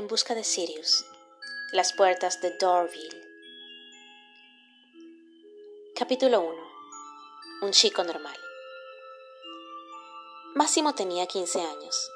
[0.00, 1.04] en busca de Sirius,
[1.72, 3.22] las puertas de Dorville.
[5.94, 6.56] Capítulo 1.
[7.60, 8.36] Un chico normal.
[10.54, 12.10] Máximo tenía 15 años.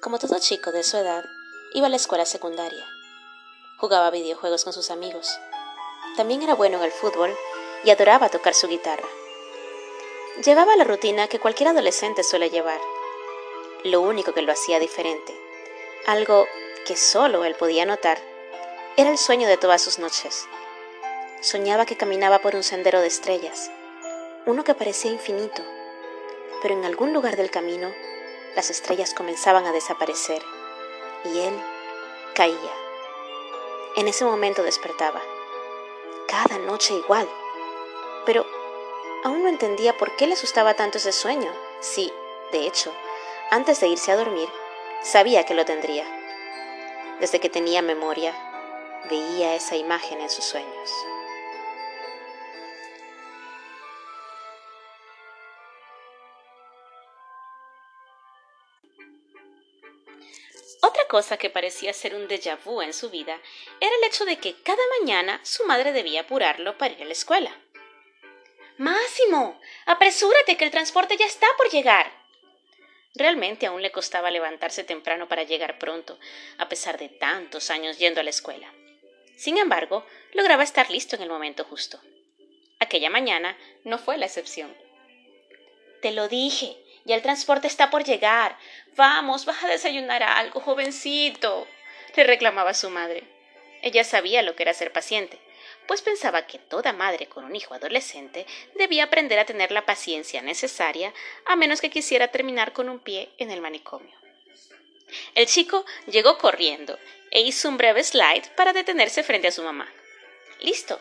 [0.00, 1.24] Como todo chico de su edad,
[1.74, 2.86] iba a la escuela secundaria.
[3.80, 5.36] Jugaba videojuegos con sus amigos.
[6.16, 7.34] También era bueno en el fútbol
[7.82, 9.08] y adoraba tocar su guitarra.
[10.44, 12.80] Llevaba la rutina que cualquier adolescente suele llevar.
[13.82, 15.34] Lo único que lo hacía diferente,
[16.10, 16.48] algo
[16.86, 18.18] que solo él podía notar,
[18.96, 20.46] era el sueño de todas sus noches.
[21.40, 23.70] Soñaba que caminaba por un sendero de estrellas,
[24.44, 25.62] uno que parecía infinito,
[26.62, 27.92] pero en algún lugar del camino
[28.56, 30.42] las estrellas comenzaban a desaparecer
[31.24, 31.54] y él
[32.34, 32.74] caía.
[33.96, 35.20] En ese momento despertaba.
[36.26, 37.28] Cada noche igual.
[38.26, 38.44] Pero
[39.24, 42.12] aún no entendía por qué le asustaba tanto ese sueño, si,
[42.50, 42.92] de hecho,
[43.50, 44.48] antes de irse a dormir,
[45.02, 46.04] sabía que lo tendría.
[47.20, 48.34] Desde que tenía memoria,
[49.08, 50.90] veía esa imagen en sus sueños.
[60.82, 63.38] Otra cosa que parecía ser un déjà vu en su vida
[63.80, 67.12] era el hecho de que cada mañana su madre debía apurarlo para ir a la
[67.12, 67.54] escuela.
[68.78, 72.19] Máximo, apresúrate que el transporte ya está por llegar.
[73.14, 76.18] Realmente aún le costaba levantarse temprano para llegar pronto,
[76.58, 78.72] a pesar de tantos años yendo a la escuela.
[79.36, 82.00] Sin embargo, lograba estar listo en el momento justo.
[82.78, 84.76] Aquella mañana no fue la excepción.
[86.02, 88.56] Te lo dije, ya el transporte está por llegar.
[88.96, 91.66] Vamos, vas a desayunar algo, jovencito.
[92.16, 93.24] le reclamaba su madre.
[93.82, 95.38] Ella sabía lo que era ser paciente,
[95.90, 98.46] pues pensaba que toda madre con un hijo adolescente
[98.76, 101.12] debía aprender a tener la paciencia necesaria,
[101.46, 104.16] a menos que quisiera terminar con un pie en el manicomio.
[105.34, 106.96] El chico llegó corriendo
[107.32, 109.92] e hizo un breve slide para detenerse frente a su mamá.
[110.60, 111.00] Listo.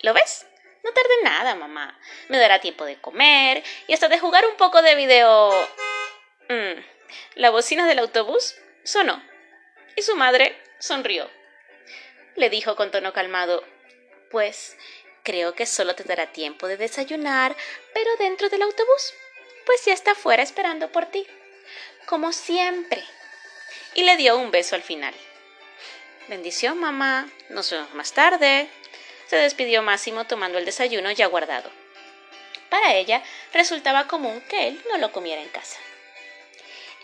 [0.00, 0.46] ¿Lo ves?
[0.84, 2.00] No tarde nada, mamá.
[2.30, 5.50] Me dará tiempo de comer y hasta de jugar un poco de video.
[6.48, 6.80] Mm.
[7.34, 9.22] La bocina del autobús sonó
[9.96, 11.30] y su madre sonrió.
[12.36, 13.62] Le dijo con tono calmado
[14.30, 14.76] Pues
[15.22, 17.56] creo que solo te dará tiempo de desayunar,
[17.92, 19.14] pero dentro del autobús,
[19.66, 21.26] pues ya está afuera esperando por ti,
[22.06, 23.04] como siempre.
[23.94, 25.14] Y le dio un beso al final.
[26.28, 27.28] Bendición, mamá.
[27.48, 28.70] Nos vemos más tarde
[29.30, 31.70] se despidió Máximo tomando el desayuno ya guardado.
[32.68, 35.78] Para ella resultaba común que él no lo comiera en casa.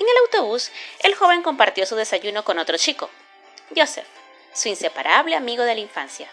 [0.01, 0.73] En el autobús,
[1.05, 3.11] el joven compartió su desayuno con otro chico,
[3.77, 4.09] Joseph,
[4.53, 6.29] su inseparable amigo de la infancia.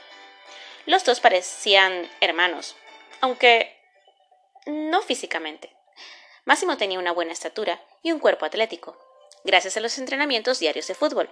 [0.85, 2.75] Los dos parecían hermanos,
[3.21, 3.79] aunque
[4.65, 5.73] no físicamente.
[6.43, 8.97] Máximo tenía una buena estatura y un cuerpo atlético,
[9.45, 11.29] gracias a los entrenamientos diarios de fútbol.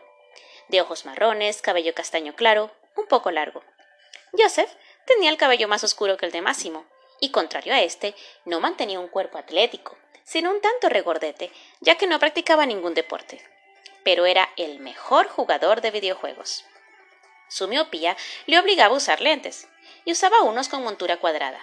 [0.70, 3.62] De ojos marrones, cabello castaño claro, un poco largo.
[4.32, 4.72] Joseph
[5.06, 6.86] tenía el cabello más oscuro que el de Máximo,
[7.20, 11.52] y contrario a este, no mantenía un cuerpo atlético, sino un tanto regordete,
[11.82, 13.42] ya que no practicaba ningún deporte.
[14.06, 16.66] Pero era el mejor jugador de videojuegos.
[17.52, 19.68] Su miopía le obligaba a usar lentes,
[20.06, 21.60] y usaba unos con montura cuadrada.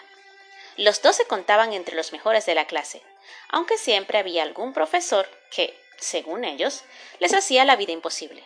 [0.76, 3.03] Los dos se contaban entre los mejores de la clase,
[3.49, 6.84] aunque siempre había algún profesor que, según ellos,
[7.21, 8.44] les hacía la vida imposible.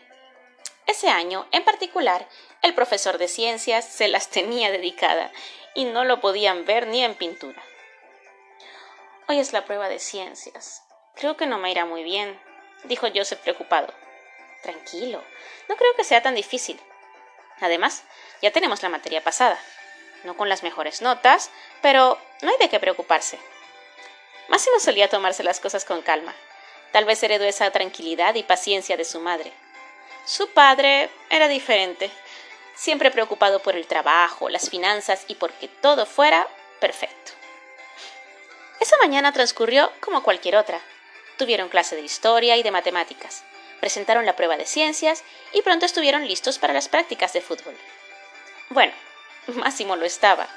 [0.87, 2.29] Ese año, en particular,
[2.63, 5.33] el profesor de ciencias se las tenía dedicada
[5.75, 7.61] y no lo podían ver ni en pintura.
[9.27, 10.85] Hoy es la prueba de ciencias.
[11.17, 12.41] Creo que no me irá muy bien,
[12.85, 13.93] dijo Joseph preocupado.
[14.63, 15.21] Tranquilo,
[15.69, 16.81] no creo que sea tan difícil.
[17.61, 18.03] Además,
[18.41, 19.59] ya tenemos la materia pasada.
[20.25, 23.39] No con las mejores notas, pero no hay de qué preocuparse.
[24.49, 26.35] Máximo solía tomarse las cosas con calma.
[26.93, 29.53] Tal vez heredó esa tranquilidad y paciencia de su madre.
[30.25, 32.11] Su padre era diferente,
[32.75, 36.47] siempre preocupado por el trabajo, las finanzas y porque todo fuera
[36.81, 37.33] perfecto.
[38.79, 40.81] Esa mañana transcurrió como cualquier otra.
[41.39, 43.45] Tuvieron clase de historia y de matemáticas,
[43.83, 47.77] presentaron la prueba de ciencias y pronto estuvieron listos para las prácticas de fútbol.
[48.71, 48.93] Bueno,
[49.49, 50.49] Máximo lo estaba.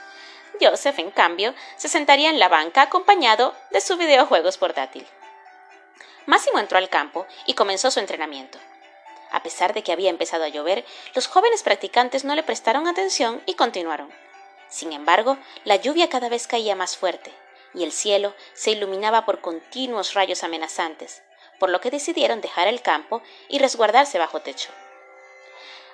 [0.61, 5.07] Joseph, en cambio, se sentaría en la banca acompañado de su videojuegos portátil.
[6.27, 8.59] Máximo entró al campo y comenzó su entrenamiento.
[9.31, 10.85] A pesar de que había empezado a llover,
[11.15, 14.13] los jóvenes practicantes no le prestaron atención y continuaron.
[14.69, 17.33] Sin embargo, la lluvia cada vez caía más fuerte,
[17.73, 21.23] y el cielo se iluminaba por continuos rayos amenazantes,
[21.59, 24.69] por lo que decidieron dejar el campo y resguardarse bajo techo.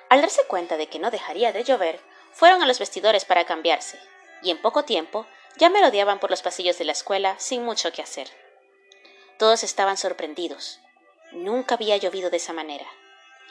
[0.08, 2.00] Al darse cuenta de que no dejaría de llover,
[2.32, 3.98] fueron a los vestidores para cambiarse,
[4.42, 5.26] y en poco tiempo
[5.56, 8.28] ya merodeaban por los pasillos de la escuela sin mucho que hacer.
[9.38, 10.80] Todos estaban sorprendidos.
[11.32, 12.86] Nunca había llovido de esa manera.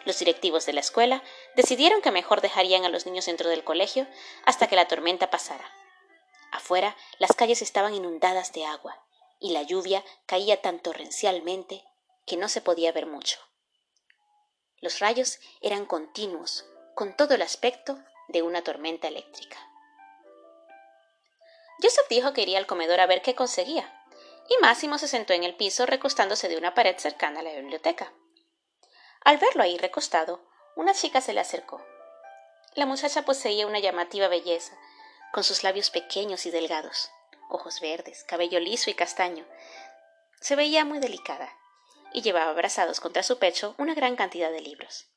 [0.06, 1.24] Los directivos de la escuela
[1.56, 4.08] decidieron que mejor dejarían a los niños dentro del colegio
[4.46, 5.70] hasta que la tormenta pasara.
[6.52, 9.00] Afuera las calles estaban inundadas de agua
[9.40, 11.84] y la lluvia caía tan torrencialmente
[12.26, 13.40] que no se podía ver mucho.
[14.80, 16.66] Los rayos eran continuos,
[16.96, 19.58] con todo el aspecto de una tormenta eléctrica.
[21.82, 23.92] Joseph dijo que iría al comedor a ver qué conseguía,
[24.50, 28.12] y Máximo se sentó en el piso recostándose de una pared cercana a la biblioteca.
[29.24, 30.44] Al verlo ahí recostado,
[30.76, 31.86] una chica se le acercó.
[32.74, 34.78] La muchacha poseía una llamativa belleza,
[35.32, 37.12] con sus labios pequeños y delgados,
[37.50, 39.46] ojos verdes, cabello liso y castaño.
[40.40, 41.56] Se veía muy delicada,
[42.14, 45.08] y llevaba abrazados contra su pecho una gran cantidad de libros.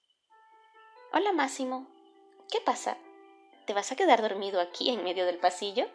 [1.12, 1.86] Hola, Máximo.
[2.50, 2.96] ¿Qué pasa?
[3.66, 5.88] ¿Te vas a quedar dormido aquí en medio del pasillo?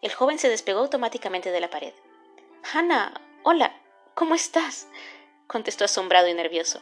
[0.00, 1.92] El joven se despegó automáticamente de la pared.
[2.72, 3.74] Hannah, hola,
[4.14, 4.88] ¿cómo estás?
[5.46, 6.80] contestó asombrado y nervioso.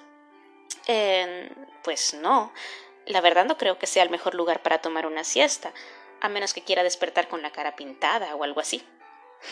[0.87, 1.51] Eh,
[1.83, 2.53] pues no.
[3.07, 5.73] La verdad no creo que sea el mejor lugar para tomar una siesta,
[6.21, 8.87] a menos que quiera despertar con la cara pintada o algo así.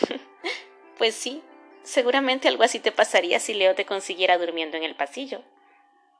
[0.97, 1.43] pues sí,
[1.83, 5.41] seguramente algo así te pasaría si Leo te consiguiera durmiendo en el pasillo.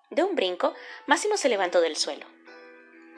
[0.10, 0.74] De un brinco,
[1.06, 2.26] Máximo se levantó del suelo.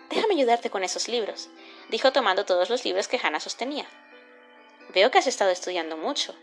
[0.10, 1.50] Déjame ayudarte con esos libros,
[1.90, 3.86] dijo tomando todos los libros que Hannah sostenía.
[4.94, 6.36] Veo que has estado estudiando mucho.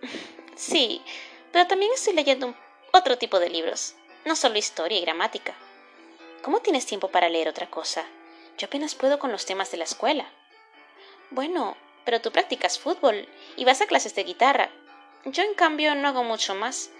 [0.56, 1.02] sí,
[1.52, 2.54] pero también estoy leyendo
[2.92, 5.54] otro tipo de libros, no solo historia y gramática.
[6.42, 8.04] ¿Cómo tienes tiempo para leer otra cosa?
[8.58, 10.26] Yo apenas puedo con los temas de la escuela.
[11.30, 14.70] Bueno, pero tú practicas fútbol y vas a clases de guitarra.
[15.24, 16.90] Yo, en cambio, no hago mucho más.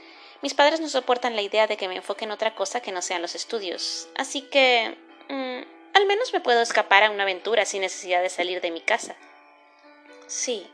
[0.42, 3.02] Mis padres no soportan la idea de que me enfoque en otra cosa que no
[3.02, 4.96] sean los estudios, así que...
[5.28, 5.62] Mm,
[5.94, 9.14] al menos me puedo escapar a una aventura sin necesidad de salir de mi casa.
[10.26, 10.66] Sí,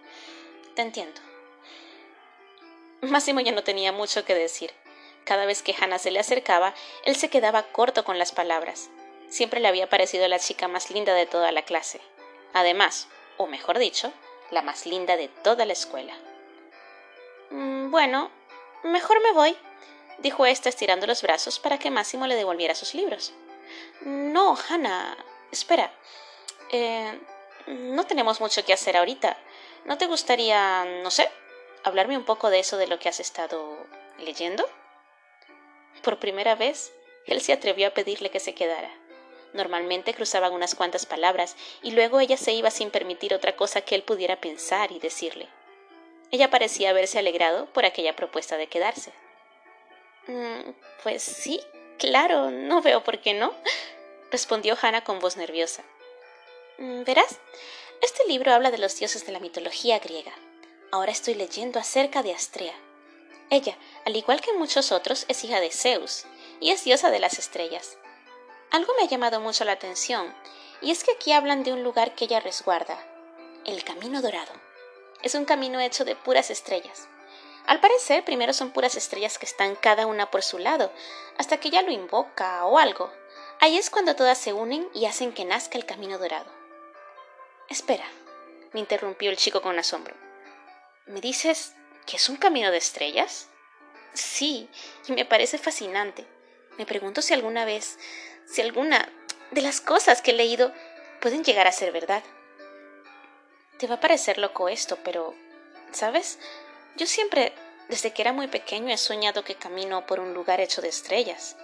[0.74, 1.20] te entiendo.
[3.00, 4.72] Máximo ya no tenía mucho que decir.
[5.24, 6.74] Cada vez que Hannah se le acercaba,
[7.04, 8.88] él se quedaba corto con las palabras.
[9.28, 12.00] Siempre le había parecido la chica más linda de toda la clase.
[12.54, 14.12] Además, o mejor dicho,
[14.50, 16.14] la más linda de toda la escuela.
[17.50, 18.30] Mm, bueno,
[18.84, 19.56] mejor me voy,
[20.18, 23.32] dijo ésta estirando los brazos para que Máximo le devolviera sus libros.
[24.02, 25.16] No, Hannah,
[25.50, 25.92] espera.
[26.70, 27.18] Eh,
[27.66, 29.36] no tenemos mucho que hacer ahorita.
[29.84, 31.30] ¿No te gustaría, no sé,
[31.84, 33.86] hablarme un poco de eso de lo que has estado
[34.18, 34.68] leyendo?
[36.02, 36.92] Por primera vez,
[37.26, 38.90] él se atrevió a pedirle que se quedara.
[39.52, 43.94] Normalmente cruzaban unas cuantas palabras y luego ella se iba sin permitir otra cosa que
[43.94, 45.48] él pudiera pensar y decirle.
[46.30, 49.12] Ella parecía haberse alegrado por aquella propuesta de quedarse.
[50.26, 50.72] Mm,
[51.02, 51.60] pues sí,
[51.98, 53.54] claro, no veo por qué no,
[54.30, 55.82] respondió Hannah con voz nerviosa.
[56.78, 57.38] Mm, verás,
[58.02, 60.32] este libro habla de los dioses de la mitología griega.
[60.92, 62.74] Ahora estoy leyendo acerca de Astrea.
[63.50, 66.26] Ella, al igual que muchos otros, es hija de Zeus
[66.60, 67.96] y es diosa de las estrellas.
[68.70, 70.34] Algo me ha llamado mucho la atención,
[70.82, 73.02] y es que aquí hablan de un lugar que ella resguarda,
[73.64, 74.67] el Camino Dorado.
[75.22, 77.08] Es un camino hecho de puras estrellas.
[77.66, 80.92] Al parecer, primero son puras estrellas que están cada una por su lado,
[81.36, 83.12] hasta que ella lo invoca o algo.
[83.60, 86.50] Ahí es cuando todas se unen y hacen que nazca el Camino Dorado.
[87.68, 88.06] Espera,
[88.72, 90.14] me interrumpió el chico con asombro.
[91.06, 91.74] ¿Me dices
[92.08, 93.48] ¿Que es un camino de estrellas?
[94.14, 94.70] Sí,
[95.06, 96.24] y me parece fascinante.
[96.78, 97.98] Me pregunto si alguna vez,
[98.46, 99.12] si alguna
[99.50, 100.72] de las cosas que he leído
[101.20, 102.22] pueden llegar a ser verdad.
[103.78, 105.34] Te va a parecer loco esto, pero,
[105.92, 106.40] ¿sabes?
[106.96, 107.52] Yo siempre,
[107.88, 111.56] desde que era muy pequeño, he soñado que camino por un lugar hecho de estrellas.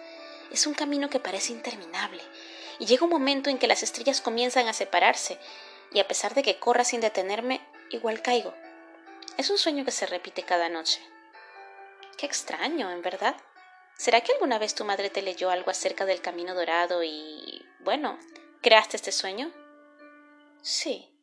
[0.53, 2.23] Es un camino que parece interminable,
[2.79, 5.41] y llega un momento en que las estrellas comienzan a separarse,
[5.93, 8.55] y a pesar de que corra sin detenerme, igual caigo.
[9.37, 11.01] Es un sueño que se repite cada noche.
[12.17, 13.35] Qué extraño, en verdad.
[13.97, 17.67] ¿Será que alguna vez tu madre te leyó algo acerca del camino dorado y...
[17.81, 18.21] bueno,
[18.61, 19.53] creaste este sueño?
[20.63, 21.14] Sí,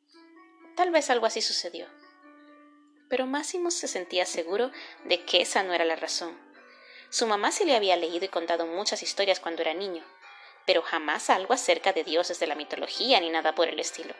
[0.75, 1.87] tal vez algo así sucedió.
[3.09, 4.71] Pero Máximo se sentía seguro
[5.05, 6.37] de que esa no era la razón.
[7.09, 10.03] Su mamá se le había leído y contado muchas historias cuando era niño,
[10.65, 14.13] pero jamás algo acerca de dioses de la mitología ni nada por el estilo.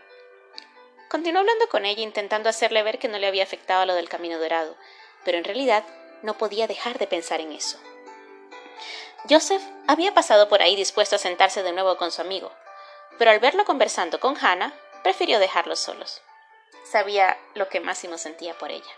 [1.10, 4.40] Continuó hablando con ella intentando hacerle ver que no le había afectado lo del camino
[4.40, 4.76] dorado,
[5.24, 5.84] pero en realidad
[6.22, 7.80] no podía dejar de pensar en eso.
[9.30, 12.52] Joseph había pasado por ahí dispuesto a sentarse de nuevo con su amigo,
[13.18, 16.22] pero al verlo conversando con Hannah, prefirió dejarlos solos.
[16.84, 18.92] Sabía lo que Máximo sentía por ella.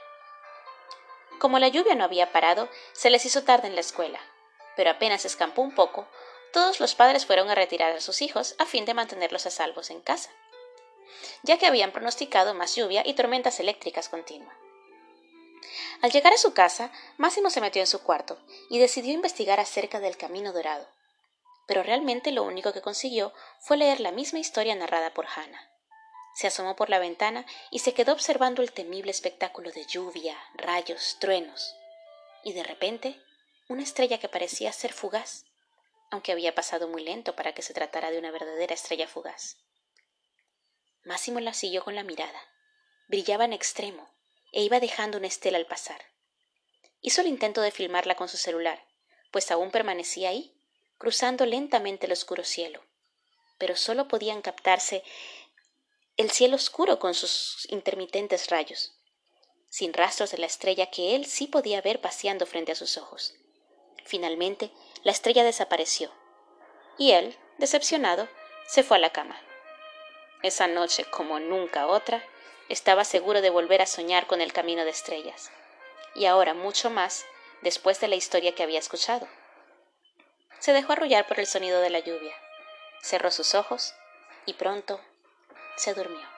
[1.39, 4.19] Como la lluvia no había parado, se les hizo tarde en la escuela,
[4.75, 6.07] pero apenas escampó un poco,
[6.51, 9.89] todos los padres fueron a retirar a sus hijos a fin de mantenerlos a salvos
[9.89, 10.29] en casa
[11.43, 14.55] ya que habían pronosticado más lluvia y tormentas eléctricas continuas.
[16.01, 18.37] Al llegar a su casa, Máximo se metió en su cuarto
[18.69, 20.87] y decidió investigar acerca del Camino Dorado.
[21.65, 25.72] pero realmente lo único que consiguió fue leer la misma historia narrada por Hannah.
[26.33, 31.17] Se asomó por la ventana y se quedó observando el temible espectáculo de lluvia, rayos,
[31.19, 31.75] truenos.
[32.43, 33.19] Y de repente,
[33.67, 35.45] una estrella que parecía ser fugaz,
[36.09, 39.57] aunque había pasado muy lento para que se tratara de una verdadera estrella fugaz.
[41.03, 42.39] Máximo la siguió con la mirada.
[43.07, 44.09] Brillaba en extremo
[44.51, 46.01] e iba dejando una estela al pasar.
[47.01, 48.85] Hizo el intento de filmarla con su celular,
[49.31, 50.55] pues aún permanecía ahí,
[50.97, 52.81] cruzando lentamente el oscuro cielo.
[53.57, 55.03] Pero solo podían captarse
[56.15, 58.93] el cielo oscuro con sus intermitentes rayos,
[59.67, 63.33] sin rastros de la estrella que él sí podía ver paseando frente a sus ojos.
[64.05, 64.71] Finalmente,
[65.03, 66.11] la estrella desapareció,
[66.99, 68.29] y él, decepcionado,
[68.67, 69.41] se fue a la cama.
[70.43, 72.23] Esa noche, como nunca otra,
[72.69, 75.51] estaba seguro de volver a soñar con el camino de estrellas,
[76.13, 77.25] y ahora mucho más
[77.63, 79.27] después de la historia que había escuchado.
[80.59, 82.35] Se dejó arrullar por el sonido de la lluvia,
[83.01, 83.95] cerró sus ojos
[84.45, 85.01] y pronto
[85.75, 86.32] se durmió.